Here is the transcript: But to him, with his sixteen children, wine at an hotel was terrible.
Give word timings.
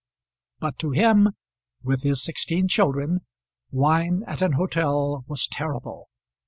But 0.57 0.79
to 0.79 0.89
him, 0.89 1.33
with 1.83 2.01
his 2.01 2.23
sixteen 2.23 2.67
children, 2.67 3.19
wine 3.69 4.23
at 4.25 4.41
an 4.41 4.53
hotel 4.53 5.23
was 5.27 5.45
terrible. 5.45 6.09